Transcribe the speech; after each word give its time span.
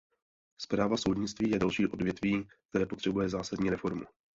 Správa 0.61 0.97
soudnictví 0.97 1.49
je 1.51 1.59
další 1.59 1.87
odvětví, 1.87 2.47
které 2.69 2.85
potřebuje 2.85 3.29
zásadní 3.29 3.69
reformu. 3.69 4.03